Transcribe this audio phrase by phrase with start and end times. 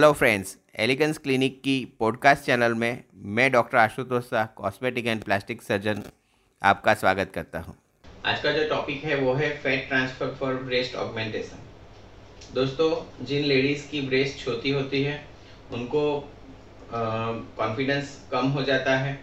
[0.00, 3.02] Hello friends elegance clinic की podcast channel में
[3.36, 6.02] मैं doctor Ashutosh Shah cosmetic and plastic surgeon
[6.62, 7.74] आपका स्वागत करता हूँ।
[8.24, 13.88] आज का जो टॉपिक है, वो है fat transfer for breast augmentation दोस्तों, जिन लेडीज़
[13.90, 15.20] की ब्रेस्ट छोटी होती है,
[15.72, 16.04] उनको
[16.92, 19.20] कॉन्फिडेंस कम हो जाता है,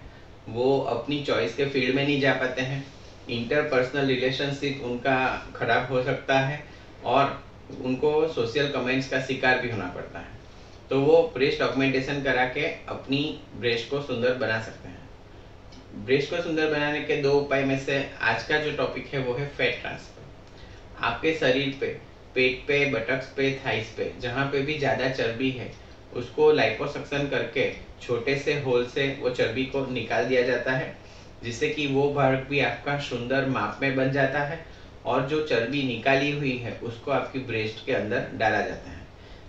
[0.50, 2.86] वो अपनी चॉइस के फ़ील्ड में नहीं जा पाते हैं।
[3.30, 5.18] इंटरपर्सनल रिलेशनशिप उनका
[5.56, 6.64] खराब हो सकता है
[7.06, 7.44] और
[7.84, 10.44] उनको सोशल कमेंट्स का शिकार भी होना पड़ता है।
[10.90, 13.22] तो वो ब्रेस्ट ऑगमेंटेशन करा के अपनी
[13.56, 17.98] ब्रेस्ट को सुंदर बना सकते हैं। ब्रेस्ट को सुंदर बनाने के दो उपाय में से
[18.24, 21.88] आज का जो टॉपिक है वो है फैट ट्रांसफ़र आपके शरीर पे,
[22.36, 25.72] पेट पे बटक्स पे थाइस पे, जहाँ पे भी ज़्यादा चर्बी है,
[26.14, 27.70] उसको लाइपोसक्शन करके
[28.02, 30.96] छोटे से होल से वो चर्बी को निकाल दिया जाता है,
[31.44, 34.66] जिससे कि वो भाग भी आपका सुंदर माप में बन जाता है
[35.06, 38.95] और जो चर्बी निकाली हुई है, उसको आपकी ब्रेस्ट के अंदर डाला जाता है।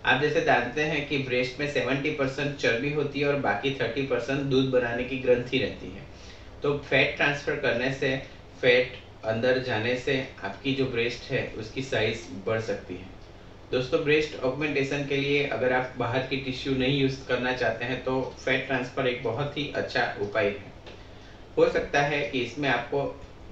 [0.06, 4.02] आप जैसे जानते हैं कि ब्रेस्ट में सेवेंटी परसेंट चर्बी होती है और बाकी थर्टी
[4.02, 6.02] परसेंट दूध बनाने की ग्रंथि रहती है।
[6.62, 8.16] तो फैट ट्रांसफ़र करने से,
[8.60, 13.08] फैट अंदर जाने से आपकी जो ब्रेस्ट है, उसकी साइज़ बढ़ सकती है।
[13.72, 18.02] दोस्तों, ब्रेस्ट ऑगमेंटेशन के लिए अगर आप बाहर की टिश्यू नहीं यूज़ करना चाहते हैं
[18.04, 20.72] तो फैट ट्रांसफ़र एक बहुत ही अच्छा उपाय है।
[21.56, 23.02] हो सकता है कि इसमें आपको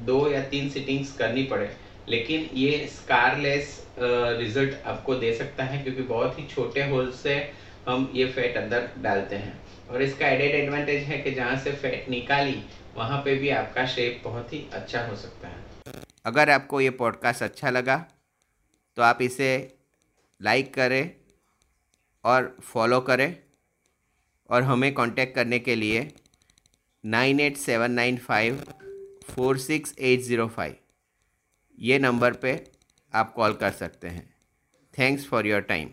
[0.00, 1.70] दो या तीन सिटिंग्स करनी पड़े
[2.08, 7.36] लेकिन ये स्कारलेस रिज़ल्ट आपको दे सकता है क्योंकि बहुत ही छोटे होल से
[7.88, 12.08] हम ये फैट अंदर डालते हैं। और इसका एडेड एडवांटेज है कि जहाँ से फैट
[12.10, 12.62] निकाली,
[12.96, 17.42] वहाँ पे भी आपका शेप बहुत ही अच्छा हो सकता है। अगर आपको ये पॉडकास्ट
[17.42, 17.96] अच्छा लगा
[18.96, 19.50] तो आप इसे
[20.40, 21.10] लाइक करें
[22.24, 23.34] और फॉलो करें
[24.50, 26.08] और हमें कांटेक्ट करने के लिए
[27.04, 28.62] nine eight seven nine five
[29.26, 30.83] four six eight zero five
[31.78, 32.52] ये नंबर पे
[33.14, 34.34] आप कॉल कर सकते हैं।
[34.98, 35.90] Thanks for your time